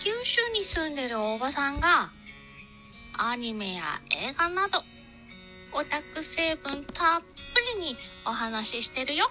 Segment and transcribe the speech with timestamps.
[0.00, 2.10] 九州に住んでるおばさんが、
[3.18, 4.82] アニメや映画など、
[5.74, 7.26] オタク成分たっぷ
[7.78, 9.30] りにお話ししてるよ。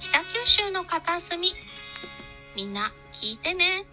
[0.00, 1.52] 北九州の片隅、
[2.56, 3.84] みんな聞いてね。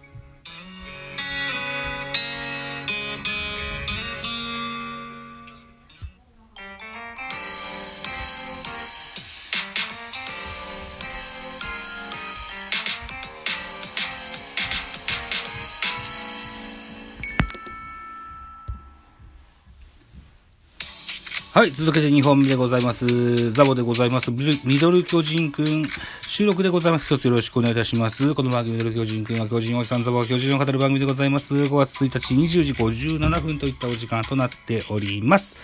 [21.56, 23.50] はい、続けて2本目でございます。
[23.52, 24.30] ザボでございます。
[24.30, 25.84] ミドル巨人くん。
[26.20, 27.06] 収録でございます。
[27.06, 28.34] 一つよろしくお願いいたします。
[28.34, 31.54] この番組ミドル巨人くんは巨人おじさんザボが巨人を語る番組でございます。
[31.54, 35.56] 5月1日20時57分といったお時間となっております。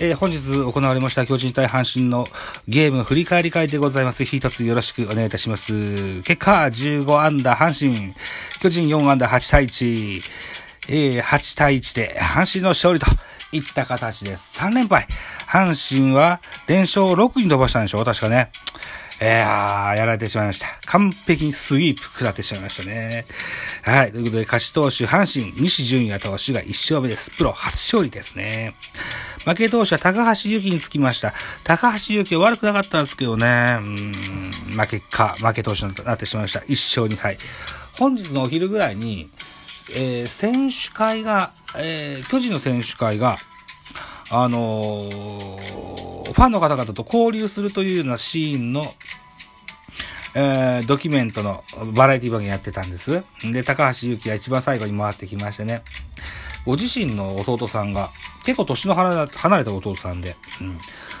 [0.00, 2.26] えー本日行われました巨人対阪神の
[2.66, 4.24] ゲーム振り返り会でございます。
[4.24, 6.22] 一つよろしくお願いいたします。
[6.22, 8.14] 結果、15アンダー阪神。
[8.60, 10.22] 巨人4アンダー8対1。
[10.88, 13.06] えー8対1で阪神の勝利と
[13.52, 14.58] いった形です。
[14.60, 15.06] 3連敗。
[15.48, 18.50] 阪神は連勝6に伸ばしたんでしょう確かね。
[19.20, 20.66] いやー、やられてしまいました。
[20.86, 23.26] 完璧にスイープ食らってしまいましたね。
[23.82, 24.12] はい。
[24.12, 27.30] ということで、勝ち投手、阪神、西純也投手が1勝目です。
[27.32, 28.74] プロ初勝利ですね。
[29.44, 31.34] 負け投手は高橋祐希につきました。
[31.64, 33.46] 高橋祐希は悪くなかったんですけどね。
[33.46, 36.60] うーん、負けか、負け投手になってしまいました。
[36.60, 37.36] 1勝2敗。
[37.98, 39.28] 本日のお昼ぐらいに、
[39.96, 43.36] えー選手会が、えー巨人の選手会が、
[44.30, 48.94] あのーファンの方々と交流するというようなシーンの、
[50.34, 53.24] えードキュメントのバラエティ番組やってたんです。
[53.42, 55.82] で、高橋祐希が一番最後に回ってきましてね。
[56.64, 58.08] ご自身の弟さんが、
[58.44, 59.26] 結構年の離
[59.58, 60.78] れた弟さんで、うん。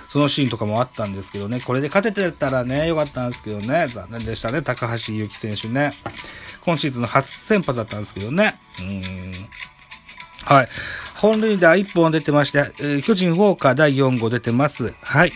[0.08, 5.92] そのシーンとかもあったんですけどね、これで勝ててたらね、よかったんですけどね、残念でしたね、高橋祐希選手ね。
[6.64, 8.58] 今シーズンの初先発だったんですけどね。
[8.80, 9.32] うん。
[10.44, 10.68] はい。
[11.16, 14.94] 本塁打1本出てまして、えー巨人ウォーカー第4号出てます。
[15.02, 15.32] はい。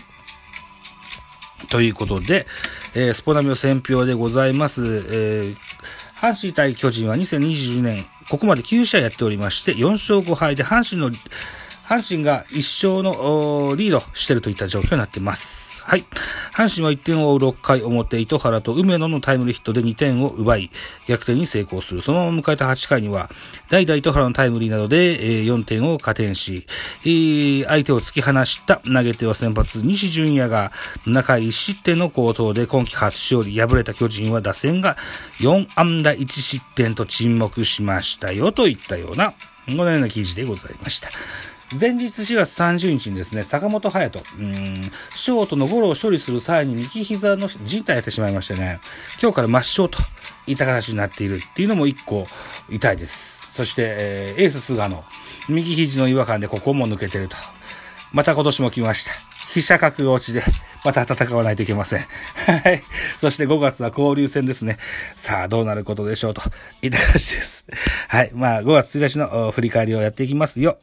[1.69, 2.45] ということで、
[2.95, 4.81] えースポナミオ選票でございます。
[4.83, 5.55] えー
[6.15, 11.11] 阪神対巨人は2022年、ここまで9試合やっておりまして、4勝5敗で阪神の、
[11.87, 15.64] 阪神が1勝のリードしてるといった状況になってます。
[15.87, 16.05] はい。
[16.51, 20.71] 阪神は1点を追う6回表、糸原と梅野のタイムリーヒットで2点を奪い、
[21.07, 22.01] 逆転に成功する。
[22.01, 23.29] そのまま迎えた8回には、
[23.69, 24.97] 代打糸原のタイムリーなどで、
[25.37, 26.65] えー4点を加点し、
[27.67, 30.71] 相手を突き放した投げ手は先発、西純也が
[31.05, 33.59] 中1失点の好投で今季初勝利。
[33.59, 34.97] 敗れた巨人は打線が
[35.39, 39.33] 4安打1失点と沈黙しましたよといったような、
[39.67, 41.09] このような記事でございました。
[41.77, 44.81] 前日4月30日にですね、坂本勇人、うん、
[45.13, 48.79] ショートのゴロを処理する際に右膝の靭帯やってしまいましてね、
[49.21, 49.99] 今日から抹消と
[50.47, 52.25] いった形になっているっていうのも一個
[52.69, 53.51] 痛いです。
[53.51, 55.03] そして、えーエース菅野、
[55.49, 57.35] 右肘の違和感でここも抜けてると。
[58.13, 59.34] また今年も来ました。
[59.55, 60.43] 飛車角落ちで、
[60.83, 61.99] また戦わないといけません。
[61.99, 62.81] はい。
[63.15, 64.77] そして5月は交流戦ですね。
[65.15, 66.41] さあ、どうなることでしょうと。
[66.81, 67.65] いった感じです。
[68.09, 68.31] はい。
[68.33, 70.77] まあ、5月1日の振り返りをやっていきますよ。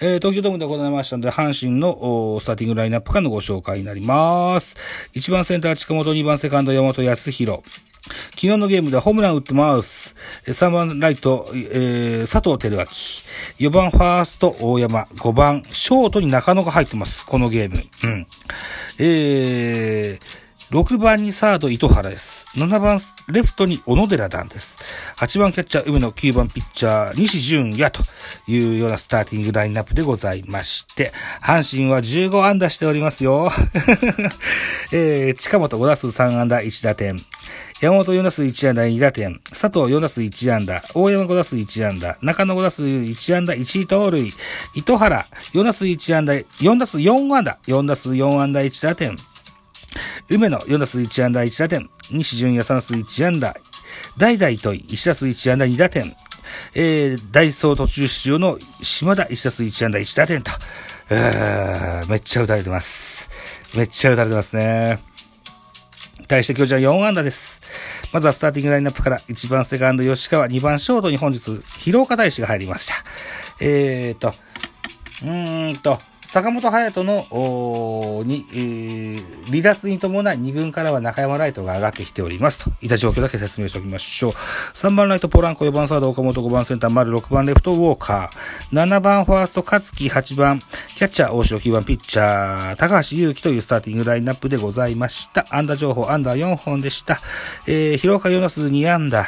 [0.00, 4.74] えー、東京ドームで行いましたので、阪神のスターティングラインナップからのご紹介になります。
[5.12, 7.60] 1番センター近本、2番セカンド山本康弘。
[8.30, 10.14] 昨日のゲームではホームラン打ってます。
[10.46, 13.68] 3番ライト、えー、佐藤輝明。
[13.68, 15.08] 4番ファースト大山。
[15.14, 17.24] 5番ショートに中野が入ってます。
[17.24, 17.82] このゲーム。
[18.02, 18.26] うん。
[18.98, 22.44] えー、6番にサード糸原です。
[22.58, 22.98] 7番
[23.32, 24.78] レフトに小野寺段です。
[25.16, 28.02] 8番キャッチャー梅野、9番ピッチャー西純也と
[28.46, 33.50] いうようなスターティングラインナップでございまして、阪神は15安打しておりますよ。
[34.92, 37.16] えー、近本5打数3安打1打点。
[37.80, 44.32] 山本4打数1安打2打点、佐藤4打数1安打、大山5打数1安打、中野5打数1安打1盗塁、
[44.74, 49.16] 糸原4打数1安打、4打数4安打、4打数4安打1打点、
[50.28, 53.54] 梅野4打数1安打1打点、西純也3打数1安打、
[54.16, 56.16] 代々糸井1打数1安打2打点、
[56.74, 60.52] えー、ダイソー途中出場の島田1打数1安打1打点と、
[61.10, 63.28] えーめっちゃ打たれてます。
[63.74, 65.00] めっちゃ打たれてますね。
[66.28, 67.53] 対して巨人は4安打です。
[68.14, 71.50] まずはスターティングラインナップから1番セカンド吉川、2番ショートに本日、
[71.80, 72.94] 広岡大使が入りました。
[73.60, 75.98] えーと、うーんと、
[76.34, 82.64] 坂本隼人の、に、えー離脱に伴い2軍からは中山ライトが上がってきております。
[82.64, 84.32] といた状況だけ説明しておきましょう。
[84.32, 90.60] 3番ライトポランコ、4番サード岡本、5番センター丸、6番レフトウォーカー、7番ファースト勝木、8番
[90.96, 95.46] キャッチャー大城、9番ピッチャー高橋祐希というスターティングラインナップでございました。
[95.50, 97.20] 安打情報、安打4本でした。
[97.66, 99.26] えー、広岡4打数2安打、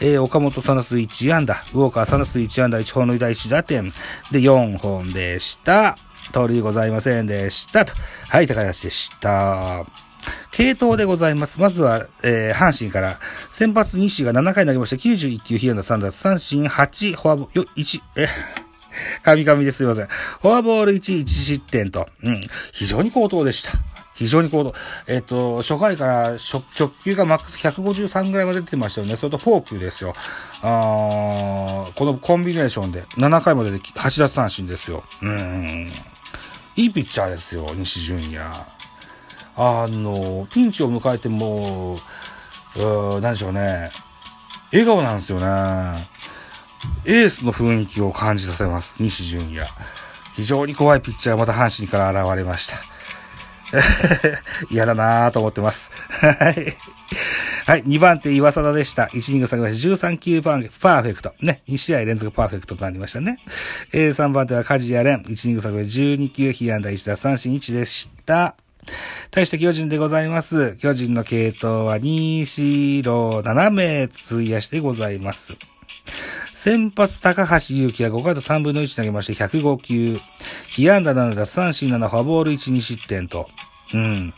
[0.00, 3.92] えー、岡本サナス1安打、ウォーカーサナス1安打、1本塁打1打点
[4.30, 5.96] で4本でした。
[6.32, 7.92] 通りございませんでしたと。
[8.28, 9.84] はい、高橋でした。
[10.50, 11.60] 系統でございます。
[11.60, 13.18] まずは、えー、阪神から、
[13.50, 14.96] 先発西が7回投げました。
[14.96, 18.28] 91球、被安打3打、三振8、フォアボール、1、え、
[19.22, 20.06] 神々ですいません。
[20.06, 22.40] フォアボール1、1失点と、うん、
[22.72, 23.72] 非常に高騰でした。
[24.16, 24.74] 非常に高騰。
[25.06, 26.62] えっ、ー、と、初回から直
[27.04, 29.16] 球がマックス153ぐらいまで出てましたよね。
[29.16, 30.14] それとフォークですよ。
[30.62, 35.04] あこのコンビネーションで7回までで8奪三振ですよ。
[35.22, 35.90] うん。
[36.76, 38.44] いいピッチャーですよ、西純也。
[39.56, 41.98] あの、ピンチを迎えても、
[42.76, 43.90] う何でしょうね。
[44.70, 45.46] 笑顔なんですよね。
[47.06, 49.66] エースの雰囲気を感じさせます、西純也。
[50.34, 52.76] 非常に怖いピッチャーがまた阪神から現れました。
[54.70, 55.90] 嫌だなぁと思ってます。
[56.10, 56.76] はい。
[57.66, 57.82] はい。
[57.82, 59.06] 2番手、岩貞でした。
[59.06, 59.88] 1イニング下げました。
[59.88, 61.34] 13球パーフェクト。
[61.40, 61.62] ね。
[61.66, 63.40] 2試合連続パーフェクトとなりましたね。
[63.92, 65.28] えー、3番手は梶谷蓮。
[65.28, 66.00] 1イニング下げました。
[66.00, 68.54] 12球、被安打1打三振1でした。
[69.32, 70.76] 対して巨人でございます。
[70.76, 75.56] 巨人の系統は2、4、6、7名費やしてございます。
[76.52, 80.16] 先発高橋祐希は5回と3分の1投げまして105球。
[80.68, 83.48] 被安打7打三振7フォアボール1、2失点と。
[83.92, 84.32] うん。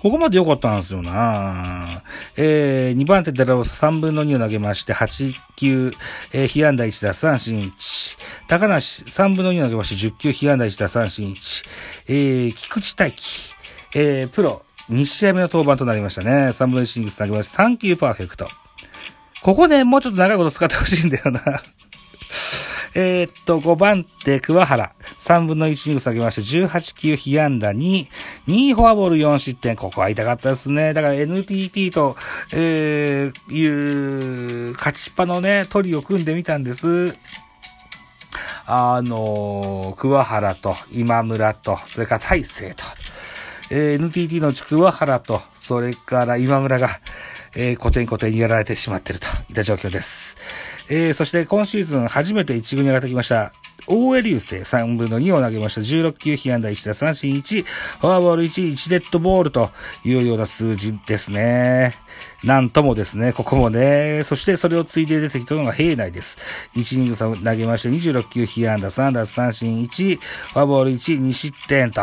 [0.00, 2.02] ここまで良かったんですよな
[2.36, 5.90] えー、2番手でロース3分の2を投げまして、8球、
[6.32, 8.18] えー、被安打1打三振1。
[8.46, 11.64] 高梨3分の2を投げまして、10球被安打1打三振1。
[12.06, 13.54] えー、菊池大輝、
[13.96, 16.30] えー、プロ2試合目の登板となりましたね。
[16.30, 18.46] 3分の1シングス投げまして、3球パーフェクト。
[19.42, 21.40] ここでもうちょっと長いこと使ってほしいんだよな
[22.94, 24.92] えー、っと、5番手、桑原。
[25.18, 28.06] 3分の1に下げまして、18球被安打2、
[28.46, 29.76] 2フォアボール4失点。
[29.76, 30.94] ここは痛かったですね。
[30.94, 32.16] だから NTT と、
[32.54, 37.16] えー、いう、勝ちっぱのね、トリを組んでみたんです。
[38.70, 42.84] あの桑原と今村と、それから大勢と、
[43.70, 46.88] えー、NTT の桑原と、それから今村が、
[47.56, 50.27] えー、コテンコテンにやられてしまっているといった状況です。
[50.88, 53.52] えー、そして今シーズン初めて1軍に上がってきました。
[53.88, 55.80] 大江流星3分の2を投げました。
[55.80, 59.70] 16球被安打1打三振1、フォアボール1、1デッドボールと
[60.04, 61.94] いうような数字ですね。
[62.44, 66.38] なんともですね、ここもね、そしてそれをついで出てきたのが平内です。
[66.74, 72.02] 1イニング差を投げまして、26球被安打3打三振1、フォアボール1、2失点と、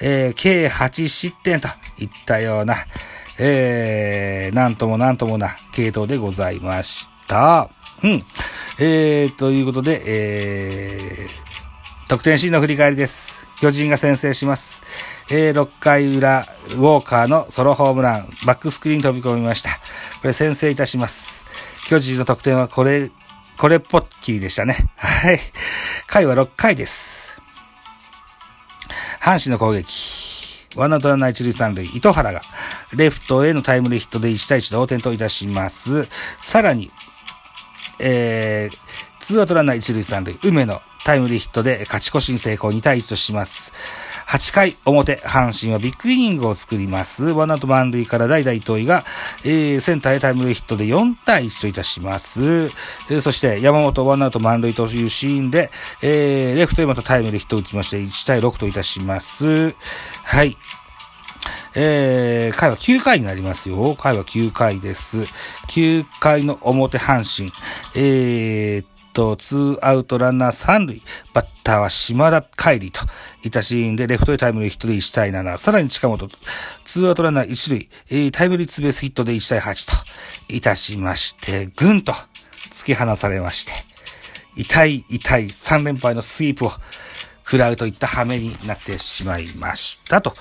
[0.00, 1.68] えー、計8失点と
[1.98, 2.74] いったような、
[3.38, 7.70] えー、なんともなんともな系統でございました。
[8.04, 8.22] うん。
[8.78, 13.34] えー、ということで、えー、得点シーンの振り返りです。
[13.58, 14.82] 巨人が先制します。
[15.30, 19.70] えー、6回裏、ウォーカーのソロホームラン、バックスクリーン飛び込みました。
[20.20, 21.46] これ先制いたします。
[21.88, 23.10] 巨人の得点はこれ、
[23.56, 24.76] これっぽっきりでしたね。
[24.96, 25.40] はい。
[26.06, 27.40] 回は6回です。
[29.20, 30.66] 阪神の攻撃。
[30.76, 32.42] ワンアウトランナー一塁三塁、糸原が、
[32.94, 36.06] レフトへのタイムリーヒットで1対1同点といたします。
[36.38, 36.90] さらに、
[38.06, 38.76] えー、
[39.18, 43.72] ツーアウトランナー一塁三塁、梅のタイムリーヒットで勝ち越しに成功2対1とします。
[44.28, 47.24] 8回表、阪神はビッグイニングを作ります。
[47.24, 49.04] ワンアウト満塁から代打糸井が、
[49.44, 52.42] えー、センターへタイムリーヒットで4対1といたします。
[52.42, 55.70] えー、そして山本ワンアウト満塁というシーンで、
[56.02, 59.74] えー、レフトへまたタイムリーヒットを打ちまして1対6といたします。
[60.24, 60.56] はい。
[61.76, 63.96] えー、回は9回になりますよ。
[63.98, 65.22] 回は9回です。
[65.68, 67.50] 9回の表阪神。
[67.96, 71.00] えー、と、ツーアウトランナー三塁。
[71.32, 73.00] バッターは島田帰りと
[73.42, 75.56] いたシーンで、レフトへタイムリーヒットで1対7。
[75.56, 76.28] さらに近本、
[76.84, 79.88] ツーアウトランナー一塁、えー、タイムリーツーベースヒットで1対8
[80.48, 82.12] といたしまして、ぐんと
[82.70, 83.72] 突き放されまして、
[84.56, 86.72] 痛い痛い3連敗のスイープを
[87.44, 90.34] 食らうといった羽目になってしまいましたと。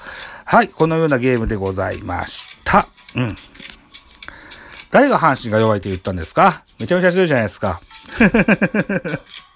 [0.46, 2.88] はい、このようなゲームでございました。
[3.16, 3.36] うん。
[4.92, 6.64] 誰が阪神が弱いと言ったんですか？
[6.80, 7.80] めちゃめちゃ強いじゃないですか。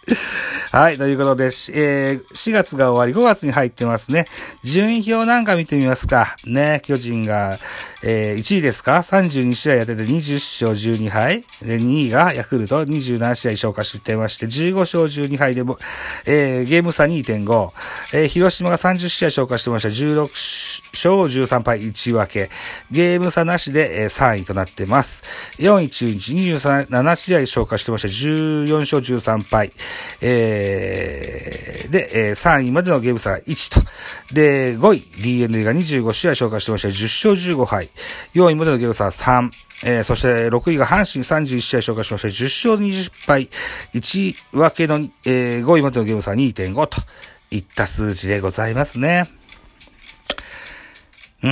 [0.71, 0.97] はい。
[0.97, 4.27] ということで、えー、4月が終わり、5月に入ってますね。
[4.63, 6.35] 順位表なんか見てみますか。
[6.45, 7.59] ね、巨人が、
[8.03, 10.35] えー、1位ですか ?32 試合やってて20
[10.67, 11.43] 勝12敗。
[11.61, 15.77] で、2位がヤクルト27試合消化してまして、15勝12敗でも、
[16.25, 17.71] えー、ゲーム差2.5。
[18.13, 19.89] えー、広島が30試合消化してました。
[19.89, 20.29] 16
[20.93, 22.49] 勝13敗1分け。
[22.91, 25.23] ゲーム差なしで、えー、3位となってます。
[25.59, 28.07] 4位中日27試合消化してました。
[28.07, 29.73] 14勝13敗。
[30.21, 33.85] えー、で、えー、3位までのゲーム差が1と。
[34.33, 36.87] で、5位、DNA が25試合消化してました。
[36.89, 37.89] 10勝15敗。
[38.33, 39.49] 4位までのゲーム差は3。
[39.83, 42.27] えー、そして6位が阪神31試合消化しました。
[42.29, 43.49] 10勝20敗。
[43.93, 47.01] 1分けの、えー、5位までのゲーム差は2.5と
[47.51, 49.29] いった数字でございますね。
[51.43, 51.49] うー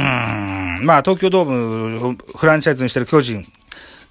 [0.82, 0.86] ん。
[0.86, 3.46] まあ、東京ドームフランチャイズにしてる巨人。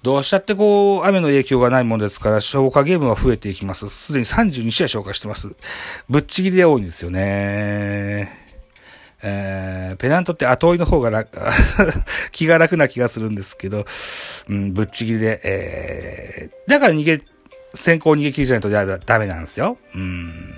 [0.05, 3.89] どうしたってこう、雨の影響がないものですから、消化ゲームは増えていきます。
[3.89, 5.55] すでに32試合消化してます。
[6.07, 8.29] ぶっちぎりで多いんですよね。
[9.23, 11.39] えー、ペナントって後追いの方が楽、
[12.31, 13.87] 気が楽な気がするんですけど、
[14.47, 17.23] うん、ぶっちぎりで、えー、だから逃げ、
[17.73, 18.69] 先行逃げ切りじゃないと
[19.07, 19.79] ダメなんですよ。
[19.95, 20.53] うん。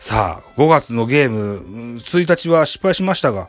[0.00, 3.48] さあ、5月のゲーム、1日は失敗しましたが、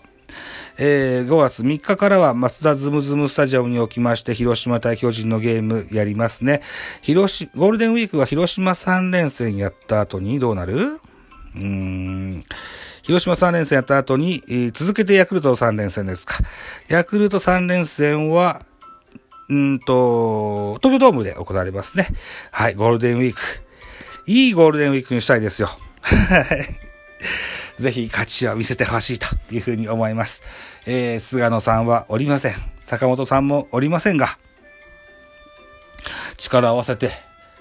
[0.77, 6.61] えー、5月3日からは松田ズムズムスタジアムにおきまして、広島対巨人のゲームやりますね。
[7.01, 10.75] 広し、ゴールデンウィークは広島3連戦やった後にどうなる？
[10.75, 12.43] うーん。
[13.03, 16.35] 広島3連戦やった後に、えー、続けてヤクルト3連戦ですか。
[16.89, 18.61] ヤクルト3連戦は、
[19.47, 22.07] うんと、東京ドームで行われますね。
[22.51, 23.39] はい、ゴールデンウィーク。
[24.25, 25.67] いいゴールデンウィークにしたいですよ。
[25.67, 26.85] は い
[27.77, 30.43] ぜひ勝ちを見せてほしいというふうに思います。
[30.85, 32.53] えー、菅野さんはおりません。
[32.81, 34.37] 坂本さんもおりませんが、
[36.37, 37.11] 力を合わせて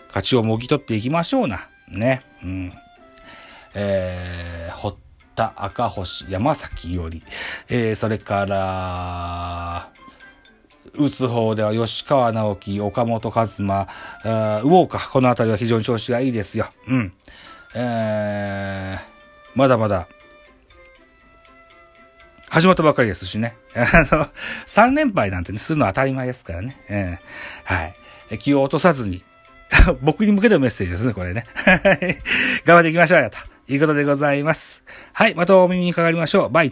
[0.09, 1.69] 勝ちをもぎ取っていきましょうな。
[1.89, 2.25] ね。
[2.43, 2.73] うん。
[3.75, 4.97] えー、堀
[5.35, 7.23] 田赤星山崎より、
[7.69, 9.93] えー、それから、
[10.97, 16.69] 打つ方では吉川直樹、岡本和真、ウォーカー、このあたりは非常に調子がいいですよ。
[16.87, 17.13] うん。
[17.75, 19.14] えー、
[19.55, 20.09] まだまだ、
[22.49, 23.57] 始まったばかりですしね。
[23.75, 23.81] あ
[24.15, 24.29] の、
[24.67, 26.77] 3連敗なんてね、するのは当たり前ですからね。
[26.89, 27.85] えー、は
[28.31, 28.39] い。
[28.39, 29.25] 気を落とさずに、
[30.03, 31.47] 僕に向けてのメッセージですね、これね。
[32.65, 33.39] 頑張っていきましょうよ、と
[33.73, 34.83] いうことでございます。
[35.13, 36.51] はい、またお耳にかかりましょう。
[36.51, 36.71] バイ